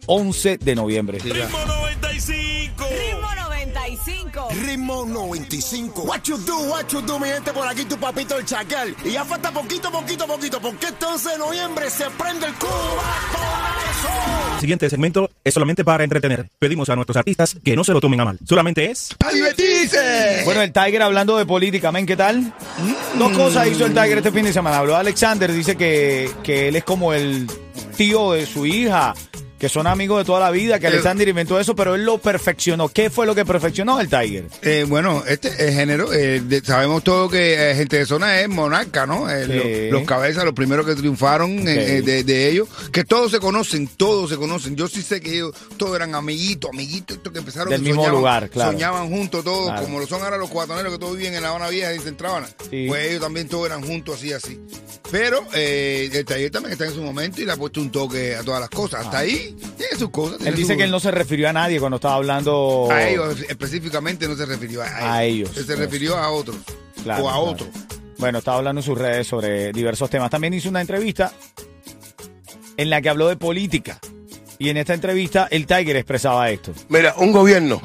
11 0.07 0.57
de 0.57 0.75
noviembre. 0.75 1.19
Ritmo 1.19 1.57
95. 1.65 2.85
Ritmo 2.89 3.35
95. 3.35 4.47
Ritmo 4.65 5.05
95. 5.05 6.01
What 6.03 6.21
you 6.25 6.37
do, 6.37 6.57
what 6.69 6.87
you 6.91 7.01
do, 7.01 7.19
mi 7.19 7.27
gente, 7.27 7.51
por 7.53 7.67
aquí 7.67 7.85
tu 7.85 7.97
papito 7.97 8.37
el 8.37 8.45
chacal. 8.45 8.95
Y 9.03 9.11
ya 9.11 9.25
falta 9.25 9.51
poquito, 9.51 9.91
poquito, 9.91 10.27
poquito, 10.27 10.59
porque 10.61 10.87
este 10.87 11.05
11 11.05 11.29
de 11.29 11.37
noviembre 11.37 11.89
se 11.89 12.05
prende 12.11 12.45
el 12.47 12.53
Cubatonazo. 12.53 13.64
El 14.55 14.61
siguiente 14.61 14.89
segmento 14.89 15.29
es 15.43 15.53
solamente 15.53 15.83
para 15.83 16.05
entretener. 16.05 16.49
Pedimos 16.57 16.89
a 16.89 16.95
nuestros 16.95 17.17
artistas 17.17 17.57
que 17.61 17.75
no 17.75 17.83
se 17.83 17.91
lo 17.91 17.99
tomen 17.99 18.21
a 18.21 18.25
mal. 18.25 18.39
Solamente 18.47 18.89
es 18.89 19.13
¡A 19.23 19.31
divertirse! 19.31 20.43
Bueno, 20.45 20.61
el 20.61 20.71
Tiger 20.71 21.01
hablando 21.01 21.37
de 21.37 21.45
política, 21.45 21.91
men, 21.91 22.05
¿qué 22.05 22.15
tal? 22.15 22.53
Dos 23.19 23.31
cosas 23.33 23.67
hizo 23.67 23.85
el 23.85 23.93
Tiger 23.93 24.19
este 24.19 24.31
fin 24.31 24.45
de 24.45 24.53
semana. 24.53 24.77
Habló 24.77 24.93
de 24.93 24.99
Alexander, 24.99 25.51
dice 25.51 25.75
que, 25.75 26.31
que 26.41 26.69
él 26.69 26.77
es 26.77 26.85
como 26.85 27.13
el 27.13 27.47
tío 27.97 28.31
de 28.31 28.45
su 28.45 28.65
hija 28.65 29.13
que 29.59 29.69
son 29.69 29.87
amigos 29.87 30.19
de 30.19 30.25
toda 30.25 30.39
la 30.39 30.51
vida, 30.51 30.79
que. 30.79 30.87
Alexander 30.87 31.27
inventó 31.27 31.59
eso, 31.59 31.75
pero 31.75 31.95
él 31.95 32.03
lo 32.05 32.17
perfeccionó. 32.17 32.89
¿Qué 32.89 33.09
fue 33.09 33.25
lo 33.25 33.33
que 33.35 33.45
perfeccionó 33.45 33.99
el 33.99 34.09
Tiger? 34.09 34.45
Eh, 34.61 34.85
bueno, 34.87 35.23
este 35.27 35.47
es 35.49 35.73
género, 35.75 36.11
eh, 36.13 36.41
de- 36.41 36.61
sabemos 36.61 37.03
todo 37.03 37.29
que 37.29 37.71
eh, 37.71 37.75
gente 37.75 37.97
de 37.97 38.05
zona 38.05 38.39
es 38.41 38.49
monarca, 38.49 39.05
¿no? 39.05 39.29
Eh, 39.29 39.45
Sí. 39.45 39.89
lo- 39.91 39.99
los 39.99 40.07
cabezas, 40.07 40.43
los 40.45 40.53
primeros 40.53 40.85
que 40.85 40.95
triunfaron 40.95 41.67
eh, 41.67 41.97
eh, 41.97 42.01
de, 42.01 42.23
de 42.23 42.49
ellos, 42.49 42.67
que 42.91 43.03
todos 43.03 43.31
se 43.31 43.39
conocen, 43.39 43.87
todos 43.87 44.29
se 44.29 44.35
conocen. 44.37 44.75
Yo 44.75 44.87
sí 44.87 45.01
sé 45.01 45.21
que 45.21 45.33
ellos 45.35 45.51
todos 45.77 45.95
eran 45.95 46.15
amiguitos, 46.15 46.69
amiguitos, 46.71 47.17
estos 47.17 47.31
que 47.31 47.39
empezaron 47.39 47.69
Del 47.69 47.81
mismo 47.81 48.03
soñaban- 48.03 48.11
lugar, 48.11 48.49
claro. 48.49 48.71
Soñaban 48.71 49.09
juntos 49.09 49.43
todos, 49.43 49.67
Claro. 49.67 49.83
como 49.83 49.99
lo 49.99 50.07
son 50.07 50.21
ahora 50.23 50.37
los 50.37 50.49
cuatoneros 50.49 50.91
que 50.93 50.99
todos 50.99 51.15
viven 51.17 51.33
en 51.35 51.41
La 51.41 51.49
Habana 51.49 51.69
Vieja 51.69 51.93
y 51.93 51.99
Central 51.99 52.31
Habana. 52.31 52.47
Sí. 52.69 52.85
Pues 52.87 53.07
ellos 53.09 53.21
también 53.21 53.47
todos 53.47 53.65
eran 53.67 53.81
juntos 53.83 54.17
así, 54.17 54.33
así. 54.33 54.59
Pero 55.11 55.45
eh, 55.53 56.09
el 56.11 56.25
taller 56.25 56.51
también 56.51 56.73
está 56.73 56.85
en 56.85 56.93
su 56.93 57.01
momento 57.01 57.41
y 57.41 57.45
le 57.45 57.51
ha 57.51 57.57
puesto 57.57 57.79
un 57.79 57.91
toque 57.91 58.35
a 58.35 58.43
todas 58.43 58.59
las 58.59 58.69
cosas. 58.69 59.05
Hasta 59.05 59.19
ahí 59.19 59.44
tiene 59.53 59.97
sus 59.97 60.09
cosas. 60.09 60.45
Él 60.45 60.55
dice 60.55 60.73
su- 60.73 60.77
que 60.77 60.83
él 60.83 60.91
no 60.91 60.99
se 60.99 61.11
refirió 61.11 61.49
a 61.49 61.53
nadie 61.53 61.79
cuando 61.79 61.95
estaba 61.97 62.15
hablando. 62.15 62.87
a 62.91 63.07
ellos 63.07 63.39
específicamente 63.49 64.27
no 64.27 64.35
se 64.35 64.45
refirió 64.45 64.81
a, 64.81 65.15
A 65.15 65.23
ellos. 65.23 65.49
Se 65.53 65.75
refirió 65.75 66.17
a 66.17 66.29
otros. 66.31 66.57
Claro, 67.03 67.23
o 67.25 67.29
a 67.29 67.33
claro. 67.33 67.45
otros. 67.51 67.69
Bueno, 68.17 68.37
estaba 68.39 68.57
hablando 68.57 68.79
en 68.81 68.85
sus 68.85 68.97
redes 68.97 69.27
sobre 69.27 69.71
diversos 69.73 70.09
temas. 70.09 70.29
También 70.29 70.53
hizo 70.53 70.69
una 70.69 70.81
entrevista 70.81 71.33
en 72.77 72.89
la 72.89 73.01
que 73.01 73.09
habló 73.09 73.27
de 73.27 73.35
política. 73.37 73.99
Y 74.57 74.69
en 74.69 74.77
esta 74.77 74.93
entrevista 74.93 75.47
el 75.51 75.65
Tiger 75.67 75.97
expresaba 75.97 76.49
esto. 76.49 76.71
Mira, 76.89 77.13
un 77.17 77.31
gobierno 77.33 77.81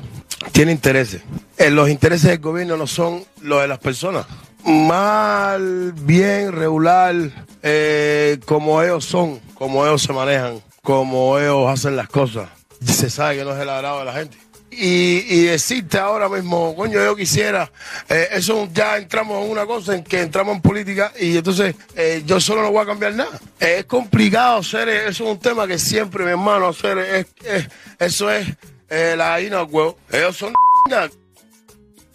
tiene 0.53 0.73
intereses. 0.73 1.23
Eh, 1.59 1.71
los 1.71 1.89
intereses 1.91 2.31
del 2.31 2.39
gobierno 2.39 2.77
no 2.77 2.87
son 2.87 3.25
los 3.43 3.61
de 3.61 3.69
las 3.69 3.79
personas. 3.81 4.27
Mal, 4.65 5.93
bien, 5.97 6.53
regular, 6.53 7.15
eh, 7.63 8.39
como 8.47 8.83
ellos 8.83 9.05
son, 9.05 9.41
como 9.55 9.85
ellos 9.87 10.03
se 10.03 10.13
manejan, 10.13 10.61
como 10.83 11.39
ellos 11.39 11.69
hacen 11.69 11.97
las 11.97 12.09
cosas. 12.09 12.49
Se 12.85 13.11
sabe 13.11 13.37
que 13.39 13.45
no 13.45 13.55
es 13.55 13.61
el 13.61 13.69
agrado 13.69 14.01
de 14.01 14.05
la 14.07 14.13
gente. 14.13 14.37
Y, 14.73 15.25
y 15.29 15.43
decirte 15.47 15.99
ahora 15.99 16.29
mismo, 16.29 16.77
coño, 16.77 17.03
yo 17.05 17.17
quisiera, 17.17 17.71
eh, 18.09 18.29
eso 18.33 18.69
ya 18.73 18.97
entramos 18.99 19.45
en 19.45 19.51
una 19.51 19.67
cosa 19.67 19.97
en 19.97 20.05
que 20.05 20.21
entramos 20.21 20.55
en 20.55 20.63
política 20.63 21.13
y 21.19 21.37
entonces 21.37 21.75
eh, 21.97 22.23
yo 22.25 22.41
solo 22.41 22.63
no 22.63 22.71
voy 22.71 22.83
a 22.83 22.87
cambiar 22.87 23.15
nada. 23.15 23.37
Eh, 23.59 23.79
es 23.81 23.85
complicado 23.87 24.59
hacer, 24.59 24.89
eh, 24.89 25.09
eso 25.09 25.25
es 25.25 25.31
un 25.33 25.39
tema 25.41 25.67
que 25.67 25.77
siempre, 25.77 26.25
mi 26.25 26.31
hermano, 26.31 26.69
hacer, 26.69 26.99
es, 26.99 27.27
es- 27.45 27.69
eso 27.99 28.31
es 28.31 28.47
la 28.89 29.31
gallina 29.31 29.65
huevo. 29.65 29.99
Ellos 30.11 30.37
son 30.37 30.53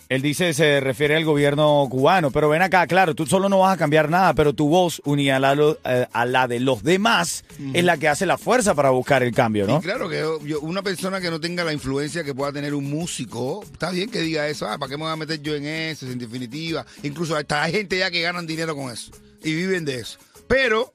Él 0.07 0.21
dice, 0.21 0.53
se 0.53 0.79
refiere 0.81 1.15
al 1.15 1.25
gobierno 1.25 1.87
cubano, 1.89 2.29
pero 2.29 2.47
ven 2.47 2.61
acá, 2.61 2.85
claro, 2.85 3.15
tú 3.15 3.25
solo 3.25 3.49
no 3.49 3.59
vas 3.59 3.73
a 3.73 3.77
cambiar 3.77 4.07
nada, 4.09 4.35
pero 4.35 4.53
tu 4.53 4.69
voz 4.69 5.01
unida 5.03 5.37
a 5.37 5.39
la, 5.39 5.75
eh, 5.83 6.05
a 6.13 6.25
la 6.25 6.47
de 6.47 6.59
los 6.59 6.83
demás 6.83 7.43
es 7.73 7.83
la 7.83 7.97
que 7.97 8.07
hace 8.07 8.27
la 8.27 8.37
fuerza 8.37 8.75
para 8.75 8.91
buscar 8.91 9.23
el 9.23 9.33
cambio, 9.33 9.65
¿no? 9.65 9.81
Claro 9.81 10.07
que 10.07 10.19
yo- 10.19 10.39
yo- 10.45 10.59
una 10.61 10.83
persona 10.83 11.19
que 11.19 11.31
no 11.31 11.39
tenga 11.39 11.63
la 11.63 11.73
influencia 11.73 12.23
que 12.23 12.35
pueda 12.35 12.51
tener 12.53 12.75
un 12.75 12.87
músico, 12.87 13.63
está 13.63 13.89
bien 13.89 14.11
que 14.11 14.21
diga 14.21 14.47
eso, 14.47 14.67
ah, 14.67 14.77
¿para 14.77 14.91
qué 14.91 14.97
me 14.97 15.03
voy 15.05 15.11
a 15.13 15.15
meter 15.15 15.41
yo 15.41 15.55
en 15.55 15.65
eso? 15.65 16.05
En 16.05 16.19
definitiva, 16.19 16.85
incluso 17.01 17.35
hasta 17.35 17.63
hay 17.63 17.71
gente 17.71 17.97
ya 17.97 18.11
que 18.11 18.21
ganan 18.21 18.45
dinero 18.45 18.75
con 18.75 18.91
eso 18.91 19.11
y 19.43 19.55
viven 19.55 19.85
de 19.85 19.95
eso. 20.01 20.19
Pero 20.47 20.93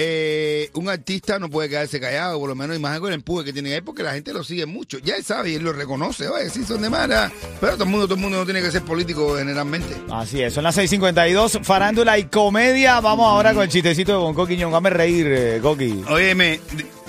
eh, 0.00 0.70
un 0.74 0.88
artista 0.88 1.40
no 1.40 1.50
puede 1.50 1.68
quedarse 1.68 1.98
callado, 1.98 2.38
por 2.38 2.48
lo 2.48 2.54
menos 2.54 2.76
imagen 2.76 3.00
con 3.00 3.08
el 3.08 3.16
empuje 3.16 3.46
que 3.46 3.52
tiene 3.52 3.74
él, 3.74 3.82
porque 3.82 4.04
la 4.04 4.12
gente 4.12 4.32
lo 4.32 4.44
sigue 4.44 4.64
mucho. 4.64 4.98
Ya 4.98 5.16
él 5.16 5.24
sabe 5.24 5.50
y 5.50 5.54
él 5.56 5.64
lo 5.64 5.72
reconoce, 5.72 6.28
oye, 6.28 6.48
sí 6.50 6.64
son 6.64 6.82
de 6.82 6.88
mala. 6.88 7.32
Pero 7.60 7.72
todo 7.72 7.82
el 7.82 7.90
mundo, 7.90 8.06
todo 8.06 8.14
el 8.14 8.20
mundo 8.20 8.38
no 8.38 8.44
tiene 8.44 8.62
que 8.62 8.70
ser 8.70 8.82
político 8.82 9.36
generalmente. 9.36 9.96
Así 10.08 10.40
es, 10.40 10.54
son 10.54 10.62
las 10.62 10.78
6.52, 10.78 11.64
farándula 11.64 12.16
y 12.16 12.26
comedia. 12.26 13.00
Vamos 13.00 13.26
ahora 13.26 13.52
con 13.52 13.64
el 13.64 13.68
chistecito 13.68 14.12
de 14.12 14.18
Bonco 14.18 14.46
Quiñón. 14.46 14.70
Dame 14.70 14.90
reír, 14.90 15.26
eh, 15.28 15.58
Coqui. 15.60 16.04
Óyeme, 16.08 16.60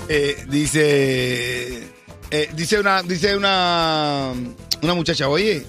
eh, 0.08 0.44
dice, 0.50 1.84
eh, 2.32 2.50
dice 2.56 2.80
una, 2.80 3.04
dice 3.04 3.38
una, 3.38 4.34
una 4.82 4.94
muchacha, 4.96 5.30
oye, 5.30 5.64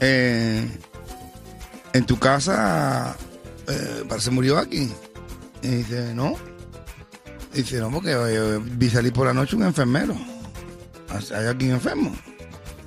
eh, 0.00 0.66
en 1.92 2.06
tu 2.06 2.18
casa 2.18 3.14
eh, 3.68 4.04
parece 4.08 4.30
murió 4.30 4.56
aquí. 4.56 4.90
Y 5.62 5.68
dice, 5.68 6.12
no. 6.14 6.34
Dice, 7.52 7.80
no, 7.80 7.90
porque 7.90 8.12
eh, 8.12 8.58
vi 8.62 8.88
salir 8.90 9.12
por 9.12 9.26
la 9.26 9.34
noche 9.34 9.56
un 9.56 9.64
enfermero. 9.64 10.14
¿Hay 11.10 11.46
alguien 11.46 11.72
enfermo? 11.72 12.14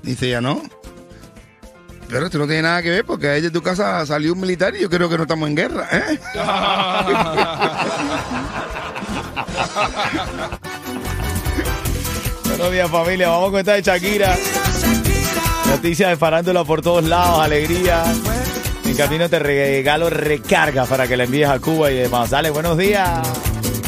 Dice, 0.03 0.29
ya 0.29 0.39
no. 0.41 0.61
Pero 2.07 2.25
esto 2.25 2.39
no 2.39 2.45
tiene 2.45 2.63
nada 2.63 2.81
que 2.81 2.89
ver 2.89 3.05
porque 3.05 3.29
ahí 3.29 3.41
de 3.41 3.51
tu 3.51 3.61
casa 3.61 4.05
salió 4.05 4.33
un 4.33 4.41
militar 4.41 4.75
y 4.75 4.81
yo 4.81 4.89
creo 4.89 5.07
que 5.09 5.15
no 5.15 5.23
estamos 5.23 5.47
en 5.47 5.55
guerra, 5.55 5.87
¿eh? 5.91 6.19
Buenos 12.45 12.71
días, 12.73 12.91
familia. 12.91 13.29
Vamos 13.29 13.51
con 13.51 13.59
esta 13.59 13.73
de 13.73 13.81
Shakira. 13.81 14.37
Noticias 15.67 16.09
de 16.09 16.17
farándula 16.17 16.65
por 16.65 16.81
todos 16.81 17.05
lados, 17.05 17.39
alegría. 17.39 18.03
En 18.91 18.97
camino 18.97 19.29
te 19.29 19.39
regalo 19.39 20.09
recarga 20.09 20.85
para 20.85 21.07
que 21.07 21.15
la 21.15 21.23
envíes 21.23 21.47
a 21.47 21.59
Cuba 21.59 21.89
y 21.89 21.95
demás. 21.95 22.29
Dale, 22.29 22.49
buenos 22.49 22.77
días. 22.77 23.25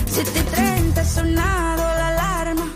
7:30 0.09 1.03
sonado 1.03 1.83
la 1.83 2.07
alarma. 2.07 2.73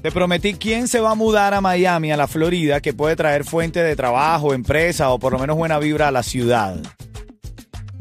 Te 0.00 0.10
prometí 0.10 0.54
quién 0.54 0.88
se 0.88 0.98
va 0.98 1.10
a 1.10 1.14
mudar 1.14 1.52
a 1.52 1.60
Miami, 1.60 2.10
a 2.10 2.16
la 2.16 2.26
Florida, 2.26 2.80
que 2.80 2.94
puede 2.94 3.16
traer 3.16 3.44
fuente 3.44 3.82
de 3.82 3.96
trabajo, 3.96 4.54
empresa 4.54 5.10
o 5.10 5.18
por 5.18 5.34
lo 5.34 5.38
menos 5.38 5.58
buena 5.58 5.78
vibra 5.78 6.08
a 6.08 6.10
la 6.10 6.22
ciudad. 6.22 6.80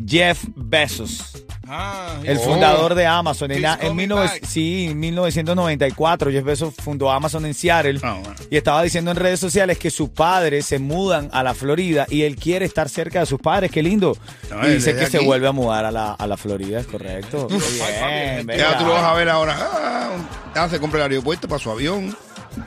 Jeff 0.07 0.45
Bezos. 0.55 1.26
Ah, 1.69 2.19
El 2.23 2.37
oh. 2.37 2.41
fundador 2.41 2.95
de 2.95 3.05
Amazon. 3.05 3.51
En, 3.51 3.63
en 3.65 3.75
coming 3.77 4.07
19 4.07 4.27
back. 4.27 4.45
sí, 4.45 4.87
en 4.91 4.99
1994, 4.99 6.31
Jeff 6.31 6.43
Bezos 6.43 6.73
fundó 6.75 7.11
Amazon 7.11 7.45
en 7.45 7.53
Seattle 7.53 7.99
Ah, 8.03 8.17
bueno. 8.21 8.35
y 8.49 8.57
estaba 8.57 8.81
diciendo 8.83 9.11
en 9.11 9.17
redes 9.17 9.39
sociales 9.39 9.77
que 9.77 9.89
sus 9.91 10.09
padres 10.09 10.65
se 10.65 10.79
mudan 10.79 11.29
a 11.33 11.43
la 11.43 11.53
Florida 11.53 12.05
y 12.09 12.23
él 12.23 12.35
quiere 12.35 12.65
estar 12.65 12.89
cerca 12.89 13.19
de 13.21 13.25
sus 13.25 13.39
padres. 13.39 13.71
Qué 13.71 13.83
lindo. 13.83 14.17
No, 14.49 14.67
y 14.67 14.73
dice 14.75 14.95
que 14.95 15.07
se 15.07 15.19
vuelve 15.19 15.47
a 15.47 15.51
mudar 15.51 15.85
a 15.85 15.91
la, 15.91 16.13
a 16.13 16.27
la 16.27 16.37
Florida, 16.37 16.79
es 16.79 16.87
correcto. 16.87 17.47
Bien, 17.47 18.47
Ya 18.57 18.77
tú 18.77 18.85
lo 18.85 18.93
vas 18.93 19.03
a 19.03 19.13
ver 19.13 19.29
ahora. 19.29 19.55
Ah, 20.55 20.67
se 20.69 20.79
compra 20.79 21.05
el 21.05 21.11
aeropuerto 21.11 21.47
para 21.47 21.59
su 21.61 21.69
avión. 21.69 22.15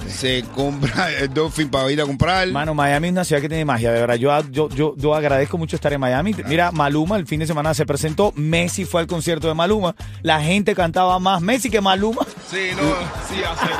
Se 0.08 0.42
compra 0.54 1.10
el 1.12 1.32
Dolphin 1.32 1.68
para 1.68 1.90
ir 1.90 2.00
a 2.00 2.06
comprar. 2.06 2.48
Mano, 2.48 2.74
Miami 2.74 3.08
es 3.08 3.12
una 3.12 3.24
ciudad 3.24 3.42
que 3.42 3.48
tiene 3.48 3.64
magia, 3.64 3.92
de 3.92 4.00
verdad. 4.00 4.16
Yo, 4.16 4.42
yo, 4.50 4.68
yo, 4.68 4.94
yo 4.96 5.14
agradezco 5.14 5.58
mucho 5.58 5.76
estar 5.76 5.92
en 5.92 6.00
Miami. 6.00 6.34
Mira, 6.46 6.72
Maluma 6.72 7.16
el 7.16 7.26
fin 7.26 7.40
de 7.40 7.46
semana 7.46 7.74
se 7.74 7.86
presentó. 7.86 8.32
Messi 8.36 8.84
fue 8.84 9.00
al 9.00 9.06
concierto 9.06 9.48
de 9.48 9.54
Maluma. 9.54 9.94
La 10.22 10.40
gente 10.40 10.74
cantaba 10.74 11.18
más 11.18 11.40
Messi 11.40 11.70
que 11.70 11.80
Maluma. 11.80 12.26
Sí, 12.50 12.70
no, 12.76 12.82
sí, 13.28 13.42
hace. 13.42 13.70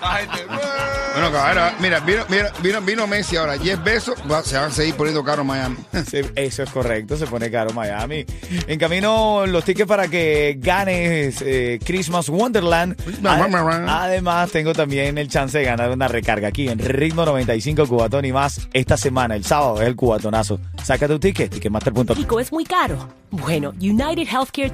La 0.00 0.14
gente. 0.20 0.61
Bueno, 1.12 1.30
cabrón, 1.30 1.72
mira, 1.80 2.00
vino, 2.00 2.22
mira, 2.28 2.52
vino, 2.62 2.80
vino 2.80 3.06
Messi 3.06 3.36
ahora. 3.36 3.56
10 3.58 3.82
besos, 3.84 4.14
va- 4.30 4.42
se 4.42 4.56
van 4.56 4.66
a 4.66 4.70
seguir 4.70 4.94
poniendo 4.94 5.22
caro 5.24 5.44
Miami. 5.44 5.76
Sí, 6.10 6.20
eso 6.34 6.62
es 6.62 6.70
correcto, 6.70 7.16
se 7.16 7.26
pone 7.26 7.50
caro 7.50 7.72
Miami. 7.72 8.24
En 8.66 8.78
camino 8.78 9.46
los 9.46 9.64
tickets 9.64 9.88
para 9.88 10.08
que 10.08 10.56
ganes 10.58 11.42
eh, 11.42 11.78
Christmas 11.84 12.28
Wonderland. 12.28 12.96
Ade- 13.34 13.50
Además, 13.88 14.50
tengo 14.50 14.72
también 14.72 15.16
el 15.18 15.28
chance 15.28 15.58
de 15.58 15.64
ganar 15.64 15.90
una 15.90 16.08
recarga 16.08 16.48
aquí 16.48 16.68
en 16.68 16.78
Ritmo 16.78 17.24
95 17.24 17.86
Cubatón 17.86 18.24
y 18.24 18.32
más 18.32 18.68
esta 18.72 18.96
semana. 18.96 19.36
El 19.36 19.44
sábado 19.44 19.80
es 19.80 19.88
el 19.88 19.96
cubatonazo. 19.96 20.58
Saca 20.82 21.06
tu 21.08 21.18
ticket, 21.18 21.50
ticketmaster.com. 21.52 22.06
México 22.08 22.40
es 22.40 22.50
muy 22.52 22.64
caro. 22.64 23.08
Bueno, 23.30 23.70
United 23.80 24.26
Healthcare 24.30 24.70